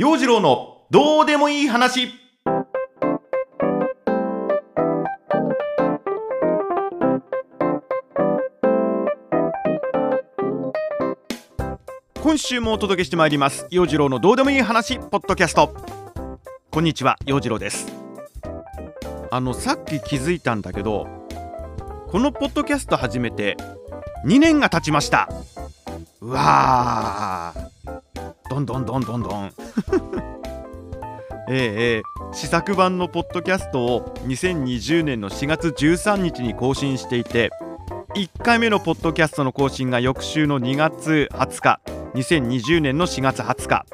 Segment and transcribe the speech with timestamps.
[0.00, 2.08] 陽次郎のどうでもいい話。
[12.22, 13.66] 今週もお届けしてまいります。
[13.70, 15.74] 陽次郎のどうでもいい話ポッドキャスト。
[16.70, 17.92] こんにちは陽次郎です。
[19.30, 21.08] あのさっき気づいたんだけど
[22.08, 23.58] このポッドキャスト始めて
[24.24, 25.28] 2年が経ちました。
[26.22, 27.79] うわー。
[28.50, 29.52] どんどんどんどんどん。
[31.48, 37.50] ええ試作版のポッドキャストを2020年の4月13日に更新していて
[38.14, 41.80] 1回目のポッドキャストの更新が翌週の2月20日
[42.14, 43.86] 2020年の4月20日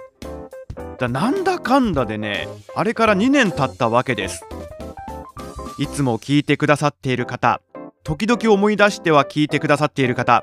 [0.99, 4.45] だなんだかんだでねあれから2年経ったわけです。
[5.79, 7.61] いつも聞いてくださっている方
[8.03, 10.43] 時々思い出しては聞いてくださっている方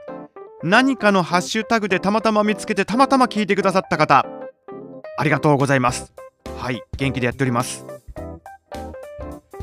[0.63, 4.25] 何かのハッシュタグでたまたま見つけてたまたま聞いてくださった方。
[5.17, 6.13] ありがとうございます。
[6.57, 7.85] はい元気でやっております。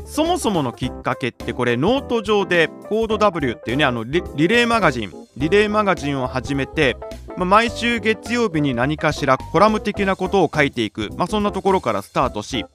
[0.04, 5.12] そもそものきっかけってこれノート上でコード W っていうねあのリレーマガジン。
[5.38, 6.98] リレーマガジンを始めて、
[7.38, 12.66] まあ、毎週月曜日に何かしらコラム的なことを書いていく、まあ、そんなところからスタートし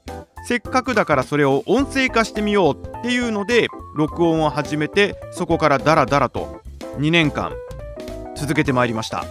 [0.47, 6.61] せっかくだからそれを音声化してみようっていうので録音を始めてそこからダラダラと
[6.97, 7.51] 2年間
[8.35, 9.25] 続けてまいりました。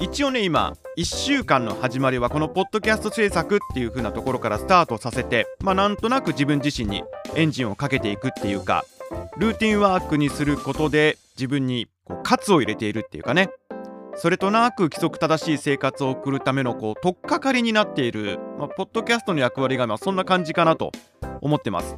[0.00, 7.04] 一応ね今1週間の始まりはこのポッドキャスト制作っていう風なところからスタートさせてまあなんとなく自分自身に
[7.36, 8.84] エンジンをかけていくっていうか
[9.36, 13.50] ルーティンワークにすることで自分にこう喝を入れているっていうかね。
[14.16, 20.92] それとなく規則正しい生活を送るためのこう取っかかりになっている、まあ、ポッドキャストの役割がまそんな感じかなと
[21.40, 21.96] 思ってます。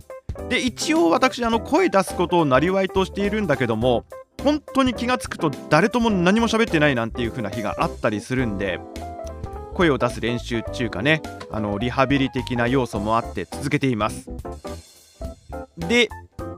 [0.49, 4.05] で一応私あの声出すことをなりわいとしているんだけども
[4.45, 8.81] 本当に気が付くと誰とも何も喋ってないなんていう風な日があったりするんで
[9.75, 14.29] 声を出す練習っていうかねあのリハビリ的な要素もあって続けています。
[15.79, 16.09] で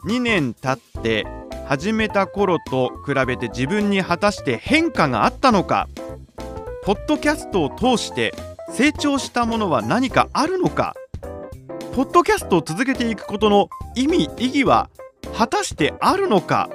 [0.07, 1.27] 2年経って
[1.67, 5.89] 始めた頃と比べて自分に果たして変化があったのか
[6.85, 8.35] ポッドキャストを通して
[8.71, 10.95] 成長したものは何かあるのか
[11.95, 14.91] ポッドキャストを続けていくことの意味意義は
[15.37, 16.69] 果たしてあるのか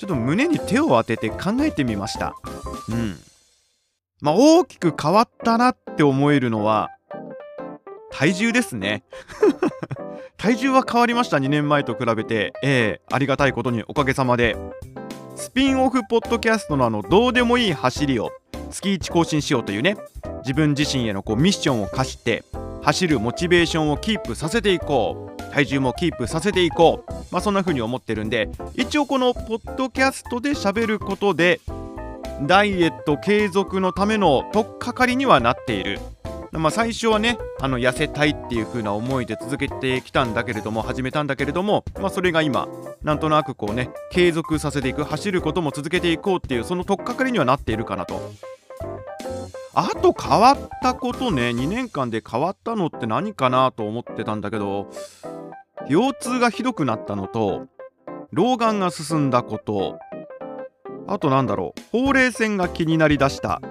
[0.00, 2.34] ちょっと胸に手を当てて考えてみました。
[2.88, 3.18] うん。
[4.22, 6.88] まあ大きく変わったなって思えるのは
[8.10, 9.02] 体重ですね。
[10.38, 12.54] 体重は変わりました2年前と比べて。
[12.62, 14.56] ええー、ありがたいことにおかげさまで。
[15.36, 18.30] スピンオフポッドキャストのあのどうでもいい走りを
[18.70, 19.96] 月1更新しようというね
[20.38, 22.42] 自分自身へのこうミッションを課して
[22.82, 25.40] 走るモチベーションをキープさせていこう。
[25.52, 27.12] 体重もキープさせていこう。
[27.30, 31.60] まあそんな風に思ってるんで一応このポッドキャストで喋ることで
[32.42, 35.98] ダイエット継続のための取っかかりにはなっている。
[36.52, 42.66] まあ、最初はねあの痩せたいっていう風な思いで続けてきたんだけれども始めたんだけれども、まあ、それが今
[43.04, 48.32] なんとなくこうね継続させていく走ることも続けていこうっていうその取っかかりにはなっているかなと。
[49.80, 51.50] あと変わったことね。
[51.50, 54.90] 2年間で変わったのって何かなと思ってたんだけど
[55.88, 57.66] 腰痛がひどくなったのと
[58.30, 59.98] 老眼が進んだこと。
[61.06, 61.98] あとなんだろう。
[62.04, 63.62] ほうれい線が気になりだした。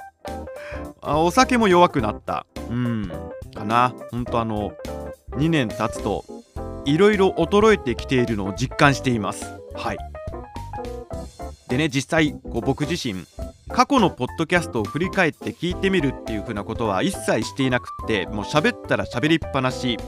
[1.00, 2.46] あお酒も弱くなった。
[2.68, 3.10] うん。
[3.54, 3.94] かな。
[4.10, 4.72] ほんとあの
[5.30, 6.24] 2年経つと
[6.84, 9.58] いろいろ衰えてきているのを実感しています。
[9.74, 9.98] はい。
[11.68, 13.24] でね実際こう僕自身
[13.76, 19.98] 過去のポッドキャストを振り返って聞いてみるっていう風なことは一切していなくってもう喋ったら喋りっぱなし。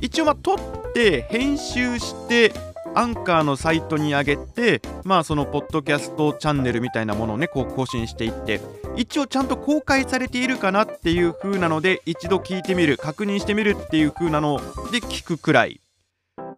[0.00, 2.52] 一応まあ撮って編集して
[2.94, 8.60] アンカーのサイトに上げてまあそのポッドキャストチャンネルみたいなものをねこう更新していって
[8.94, 14.58] 一応ちゃんと公開されているかなっていう風なので一度聞いてみる確認してみるっていう風なの
[14.92, 15.80] で聞くくらい。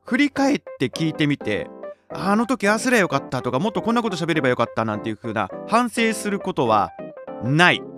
[0.05, 1.71] 振り返って聞いてみて
[2.13, 6.91] あの時ああすりゃよかったとかもっとこんなこと喋ればよかったなんていう風な反省することは
[7.45, 7.83] ない。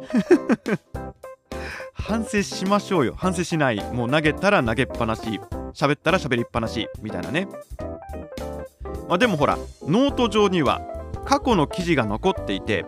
[1.94, 3.14] 反省しましょうよ。
[3.16, 3.82] 反省しない。
[3.92, 5.40] もう投げたら投げっぱなし
[5.72, 7.48] 喋ったら喋りっぱなしみたいなね。
[9.08, 9.56] まあ、でもほら
[9.86, 10.80] ノート上には
[11.24, 12.86] 過去の記事が残っていて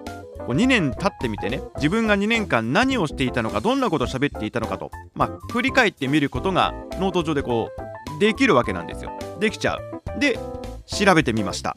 [0.49, 7.71] 2年経ってみてね自分が2年間何をしていたのかどんなことを喋っていたのかと、まあ、振り返ってみることがノート上でこ
[8.17, 9.13] うできるわけなんですよ。
[9.41, 10.21] できちゃう。
[10.21, 10.39] で
[10.87, 11.77] 調べてみました。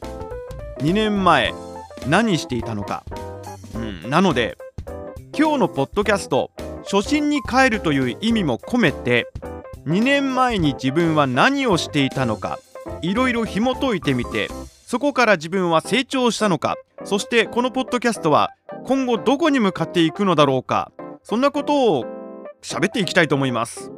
[0.80, 1.52] 2年前
[2.06, 3.04] 何していたのか、
[3.74, 4.56] うん、なので
[5.36, 6.50] 今日のポッドキャスト
[6.90, 9.26] 初心に帰るという意味も込めて
[9.86, 12.58] 2年前に自分は何をしていたのか
[13.02, 14.48] いろいろ紐解いてみて
[14.86, 18.50] そこから自分は成長したのかそしてこのポッドキャストは
[18.84, 22.04] 今後どこに向かっていくのだろうかそんなことを
[22.62, 23.97] 喋っていきたいと思います。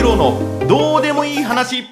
[0.00, 1.84] 次郎のどうでもいい話。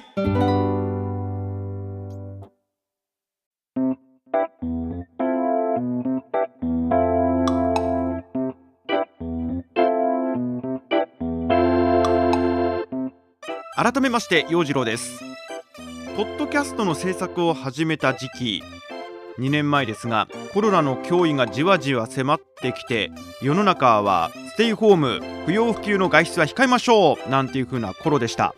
[13.75, 15.21] 改めまして陽次郎です。
[16.17, 18.63] ポッドキャストの制作を始めた時期
[19.37, 23.11] 2年前ですがコロナの脅威がじわじわ迫ってきて
[23.43, 28.53] 世の中はテイホーム不要不急の外出は控えましょうなんていう風な頃でした。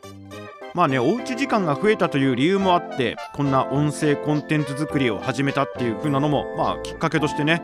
[0.74, 7.62] まあねおうち時間が増えたという理由もあってこんな音声コンテンツ作りを始めたっていう風なのもまあきっかけとしてね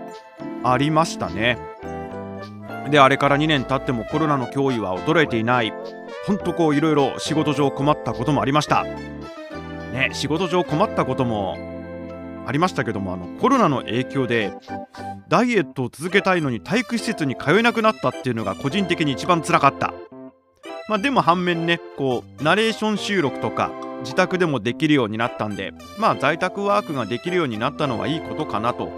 [0.64, 1.58] ありましたね。
[2.92, 5.74] であれから2年経ってもコロナの脅威は衰えていない。
[6.28, 8.84] ほんとこういろいろ仕事上困ったこともありました。
[8.84, 11.77] ね仕事上困ったことも
[12.48, 14.54] ありましたけどもあのコロナの影響で
[15.28, 19.94] ダイエットを続けたいのに体育施設に通えなくなったっていうのが個人的に一番つらかった。
[20.88, 28.90] まあでも反面ねこうナレーション収録とか自宅でもできるようになったんでまあ在宅ワークができるようになったのはいいことかなと。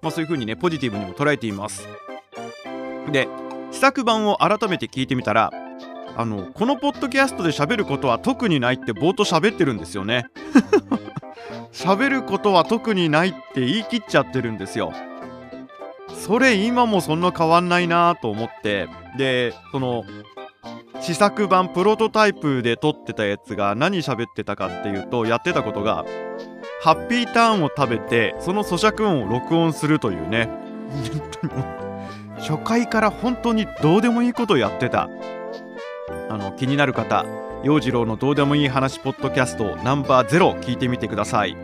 [0.00, 1.86] まあそういう風にねポジティブにも捉えています。
[3.10, 3.28] で
[3.70, 5.52] 試作版を改めて聞いてみたら
[6.16, 10.24] あのこのポッドキャストで喋ることは特にないって冒頭喋ってるんですよね。
[11.72, 14.92] 喋ることは特にないって言い切っちゃってるんですよ。
[16.08, 18.88] それ今もそんな変わんないなと思って。
[19.16, 20.04] でその
[21.00, 26.04] 試作版プロトタイプで撮ってたやつが何喋ってたかっていうとやってたことが
[26.82, 30.48] ハッピーターンを食べてその咀嚼音を録音するというね。
[32.38, 35.08] 初回から本当にどうでもいいことやってた。
[36.28, 37.24] あの気になる方
[37.62, 41.56] 陽次郎のどうでもいい話ポッドキャストナンバー0聞いてみてください。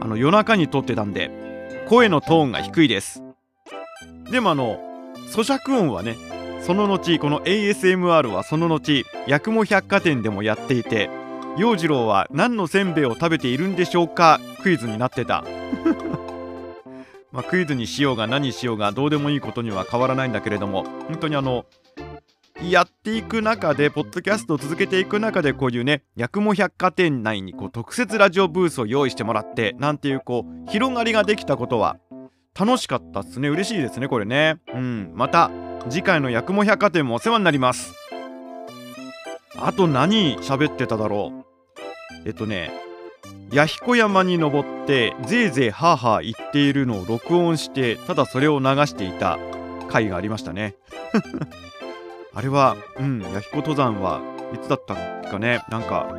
[0.00, 3.22] あの夜中に撮ってたんで声のトーンが低いです。
[4.32, 4.80] でもあの
[5.32, 6.16] 咀嚼音はね
[6.60, 11.08] その後この ASMR はその後八雲百貨店でもやっていて
[11.56, 15.44] 陽次郎は何のせんべいを食べているんでしょうかクイズになってた。
[17.30, 21.64] まあ、クイズにしようが何しようがどうでもいいことには変わらないんだけれども本当にあの
[22.70, 31.98] やっていく中でポッドキャストを続けていく中でこういうね八雲百貨店内にこう特設ラジオブースを用意してもらってなんていうこう広がりができたことは
[32.58, 33.48] 楽しかったっすね。
[33.48, 34.60] 嬉しいですねこれね。
[34.72, 35.12] うん。
[35.14, 35.50] また
[35.90, 37.94] 次回の八雲百貨店もお世話になります。
[39.56, 42.28] あと何喋ってただろう。
[42.28, 42.70] えっとね
[43.50, 49.38] 弥彦山に登ってぜいぜいハーハー言っているのを録音してただそれを流していた
[49.88, 50.76] 回がありましたね。
[52.34, 54.20] あれはうん弥彦登山は
[54.52, 55.64] いつだったかね。
[55.70, 56.14] なんか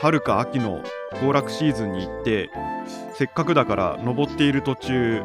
[0.00, 0.82] 春か秋の
[1.22, 2.50] 行楽シーズンに行って
[3.14, 5.22] せっかくだから登っている途中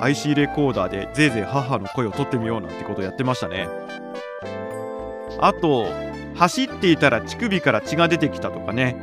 [0.00, 3.68] IC レコーダーでぜいぜい母の声を取ってみようなんてことをやってましたね。
[5.38, 5.86] あと
[6.34, 9.02] 走っていたら乳首から血が出てきたとかね。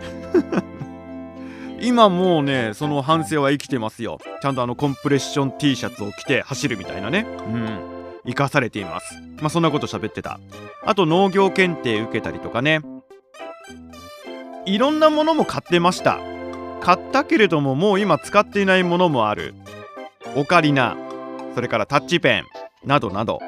[1.82, 4.20] 今もうねその反省は生きてますよ。
[4.42, 7.26] ちゃんとあのコンプレッション T シャツを着て走るみたいなね。
[7.48, 7.99] うん。
[8.30, 9.16] 生かされています。
[9.42, 10.40] まあそんなこと喋ってた。
[10.86, 12.82] あと農業検定受けたりとかね。
[14.66, 16.20] いろんなものも買ってました。
[16.82, 19.54] 買ったけれどももう今使っていないものもある。
[20.36, 20.96] オカリナ。
[21.56, 22.46] それからタッチペン。
[22.86, 23.40] などなど。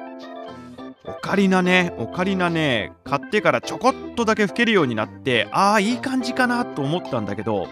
[1.06, 1.94] オカリナね。
[1.97, 2.92] オカリナね。
[3.04, 7.68] 買ってからちょこっとだけ吹けるようになってああいい感じかなと思ったんだけど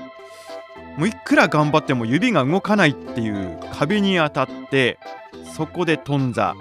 [0.97, 4.99] もういくら頑張っても指が動かないっていう壁に当たって
[5.55, 6.53] そこで頓挫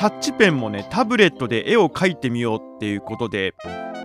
[0.00, 3.52] タッチペンもねタブレットで絵を描いてみようっていうことで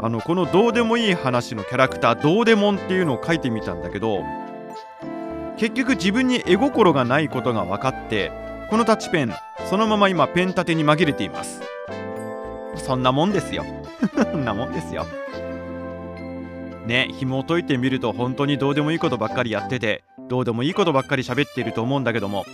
[0.01, 4.21] あのこのどうでもいい話のキャラクターどうでもんっていうのを描いてみたんだけど
[5.55, 8.29] 結局自分に絵心がないことが分かって
[8.69, 9.33] このタッチペン
[9.69, 11.61] そのまま今ペン立てに紛れています。
[12.75, 13.63] そんなもんですよ。
[14.13, 15.05] そんなもんですよ。
[16.85, 22.45] ね紐を解いてみると本当にどうでもいいことばっかりやっててどうでもいいことばっかり喋っていると思うんだけども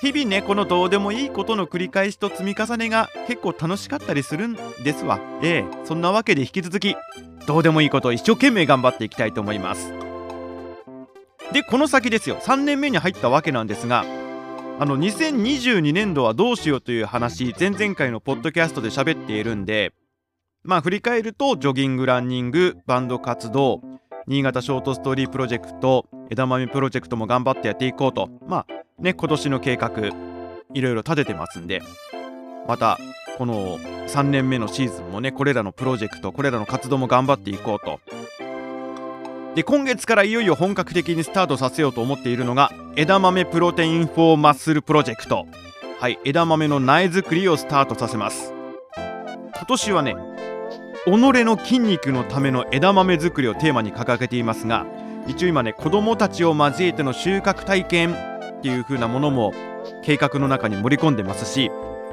[0.00, 5.20] 日々ねこのどうでもいいことの繰り返しと積み重ねが結構楽しかったりするんですわ。
[5.42, 6.96] ええそんなわけで引き続き
[7.46, 9.92] どうでもいいことを一生懸命頑張っていきたいと思います。
[11.52, 12.36] でこの先ですよ。
[12.36, 14.04] 3年目に入ったわけなんですが
[14.78, 19.92] あの2022年度はどうしようという話前々回のポッドキャストで喋っているんで
[20.64, 23.82] まあ振り返るとジョギングランニングバンド活動
[24.26, 28.28] 新潟ショートストーリープロジェクト枝豆プロジェクトも頑張ってやっていこうと。
[28.48, 29.90] まあね今年の計画
[30.72, 31.82] いろいろ立ててますんで。
[32.66, 32.98] また
[33.36, 38.00] この3年目のシーズンもねこれらのプロジェクトこれらの活動も頑張っていこうと。
[39.54, 45.46] で今月からいよいよ本格的にスタートさせようと思っているのが枝豆プロテインフォーマッスルプロジェクト。
[46.00, 48.52] はい枝豆の苗作りをスタートさせます。
[49.56, 50.16] 今年はね
[51.06, 54.86] 己の筋肉のための枝豆作りをテーマに掲げていますが
[55.26, 58.33] 一応今ね子どもたちを交えての収穫体験
[58.64, 59.52] っていう風なものも
[60.02, 61.70] 計画の中に盛り込んでますし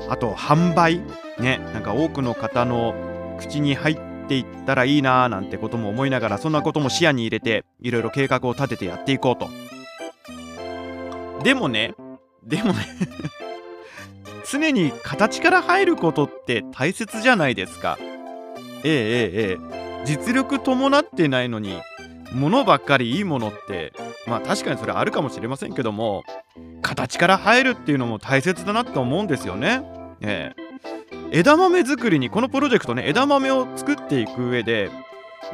[0.10, 1.00] あと販売
[1.40, 2.94] ねなんか多くの方の
[3.40, 9.50] 口に入っていったらいいなーなんてことも思いながらそんなことも視野に入れていろいろ計画を立ててやっていこうと。
[11.42, 11.96] でもね
[12.44, 12.80] でもね
[14.52, 17.98] 常に形から入ることって大切じゃないですか。
[18.84, 20.04] ええええええ。
[20.04, 21.82] 実力伴ってないのに
[22.32, 23.94] 物ばっかりいいものって
[24.28, 26.24] まあ確かにそれあるかもしれませんけども
[26.82, 29.82] 形から入るっていうのも大切だなと思うんですよね。
[30.22, 34.92] ええ、枝豆作りにこのプロジェクトね枝豆を作っていく上で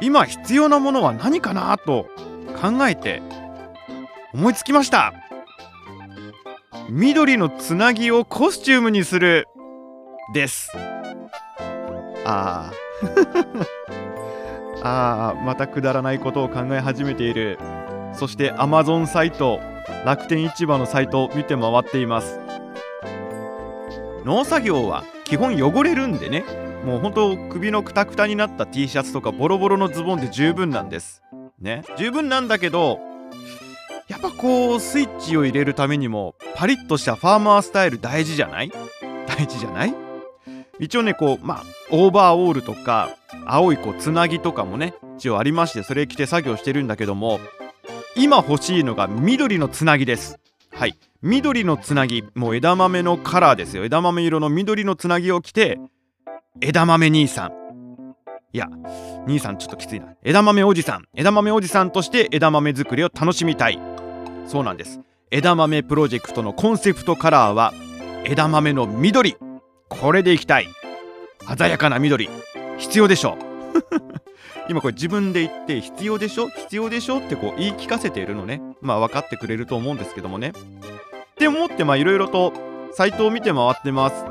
[0.00, 2.06] 今必要なものは何かなと
[2.60, 3.22] 考えて
[4.34, 5.14] 思いつきました。
[6.90, 9.46] 緑のつなぎをコスチュームにする
[10.32, 10.70] です。
[12.24, 12.72] ああ。
[14.82, 17.58] ああまたくだらないことを考え始めている。
[18.14, 19.60] そして Amazon サイト
[20.04, 22.38] 楽天市場のサイトを見て回っています。
[24.24, 26.44] 農作業は基本汚れるんでね。
[26.84, 31.22] もうほんと首のくたくたになった T シャツとかボロボロのズボンで十分なんです。
[31.60, 31.82] ね。
[31.96, 33.00] 十分なんだけど
[34.06, 38.70] やっぱこうスイッチを入れるためにもパリッとしたファーマースタイル大事じゃない？
[39.26, 39.94] 大事じゃない？
[40.80, 43.10] 一応ねこうまあオーバーオールとか
[43.46, 47.40] 青いこうつなぎとかもね一応ありましてそれ着て作業してるんだけども
[48.16, 50.38] 今欲しいのが緑のつなぎです。
[50.72, 50.98] はい。
[51.22, 53.84] 緑のつなぎもう枝豆のカラーですよ。
[53.84, 55.78] 枝豆色の緑のつなぎを着て
[56.60, 57.52] 枝豆兄さん。
[58.52, 58.66] いや
[59.26, 60.14] 兄さんちょっときついな。
[60.24, 61.04] 枝豆おじさん。
[61.14, 63.78] 枝豆おじさんとして枝豆作りを楽しみたい。
[64.46, 65.00] そうなんです。
[65.30, 67.72] 枝豆プロジェクトのコンセプトカラーは
[68.24, 69.36] 枝豆の緑。
[69.88, 70.68] これでいきたい。
[71.56, 72.28] 鮮やかな緑。
[72.78, 73.36] 必要でしょ。
[74.68, 76.48] 今これ自分で言って必要でしょ？
[76.48, 77.18] 必要でしょ？
[77.18, 78.60] ってこう言い聞かせているのね。
[78.80, 80.50] まあ分かってくれると思うんですけどもね。
[80.50, 82.52] って思ってまあいろいろと
[82.92, 84.24] サイトを見て回ってます。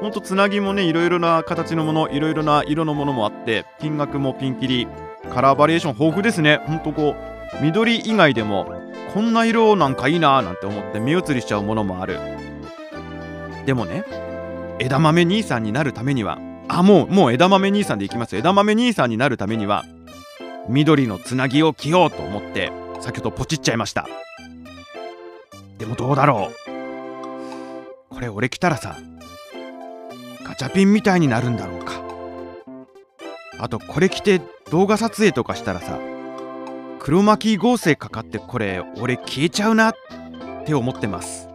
[0.00, 4.88] ほんとつなぎもねいろいろな形のものいろいろな色のものもあって金額もピンキリ。
[5.32, 6.60] カラーバリエーション豊富ですね。
[6.66, 7.14] ほんとこ
[7.60, 8.66] う緑以外でも
[9.14, 12.18] こんな色なんかいいなーなんて思って目移りしちゃうものもある。
[13.64, 14.04] でもね
[14.78, 16.38] 枝豆兄さんになるためには
[16.68, 19.84] あもうもう枝豆兄さんでいきます枝豆兄さんになるためには
[20.68, 24.08] 緑のつなぎを着ようと思って先ほどポチっちゃいました。
[25.78, 28.14] でもどうだろう。
[28.14, 28.96] これ俺着たらさ
[30.42, 32.02] ガチャピンみたいになるんだろうか。
[33.58, 34.40] あとこれ着て
[34.70, 35.98] 動画撮影とかしたらさ
[36.98, 39.94] 黒巻合成かかってこれ俺消えちゃうなっ
[40.64, 41.48] て思ってます。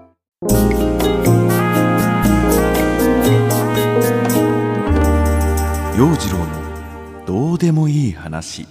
[5.99, 8.65] 陽次郎のどうでもいい話。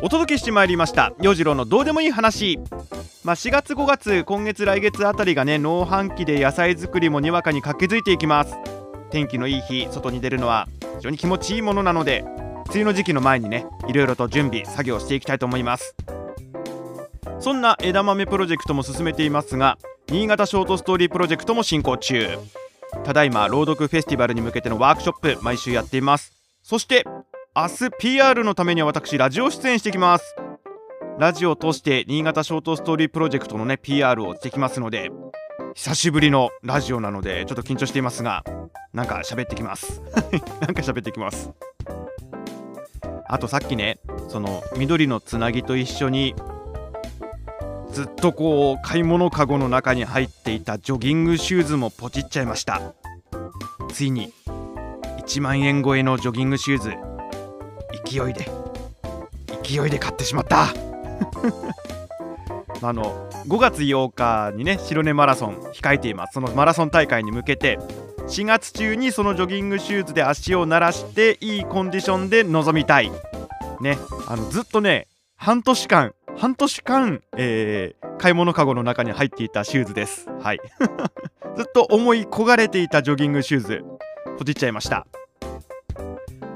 [0.00, 1.12] お届けしてまいりました。
[1.20, 2.58] 陽次郎のどうでもいい話。
[3.24, 8.56] まあ、4月5月今月来月あたりがね農繁期で野菜作りもにわかに活気づいていきます。
[9.10, 12.24] 天気のいい日外に出るのは非常に気持ちいいものなので
[12.68, 15.94] 梅雨の時期の前にねいろいろと準備作業していきたいと思います。
[17.38, 19.76] そんな枝豆プロジェクトも進めていますが
[20.08, 22.38] 新潟ショートストーリープロジェクトも進行中。
[23.04, 26.32] ただいま朗読フェスティバルに向けてのワークショップ毎週やっています。
[26.62, 27.04] そして
[27.56, 30.36] 明日 PR のためには私ラジオ出演してきます。
[31.18, 35.10] ラジオを通して新潟ショートストーリープロジェクトのね PR をしてきますので
[35.74, 38.44] 久しぶりのラジオなのでちょっと緊張していますが
[38.92, 40.00] なんか喋ってきます。
[40.60, 41.50] なんか喋ってきます。
[43.28, 46.34] あとさっきねその緑のつなぎと一緒に
[47.92, 52.80] ずっとこう買い物かごの中に入っていたジョギングシューズもポチっちゃいました。
[53.92, 54.32] ついに
[55.18, 56.90] 1万円超えのジョギングシューズ
[58.04, 58.50] 勢いで
[59.62, 60.68] 勢いで買ってしまった。
[62.82, 66.34] あの5月8日にね白根マラソン控えています。
[66.34, 67.78] そのマラソン大会に向けて
[68.28, 73.10] 4月中にそのジョギングシューズで足を慣らしていいコンディションで臨みたい。
[73.80, 80.28] ねあのずっとね半年間半年間、えー、買い物かごの中に入っていたシューズです。
[80.40, 80.60] はい。
[81.56, 83.84] ずっと思い焦がれていたジョギングシューズ
[84.38, 85.06] ポチっちゃいました。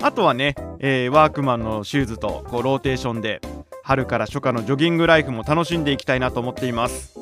[0.03, 3.41] あとはね、えー、ワークマンのシューズとこうローテーションで
[3.83, 7.19] 春から初夏のジョギングライフも楽しんでいきたいなと思っています。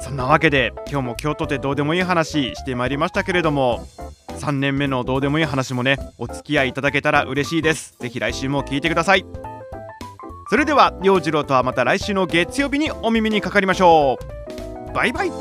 [0.00, 3.86] そんなわけで今日も京都でどうでもいい話してまいりましたけれども
[4.38, 7.96] 3年目のどうでもいい話もねお付き合いいただけたら嬉しいです。
[7.98, 9.45] ぜひ来週も聞いてください。
[10.48, 14.18] それでは陽次郎とはまた来週の月曜日にお耳にかかりましょ
[14.90, 14.92] う。
[14.92, 15.32] バイバイ。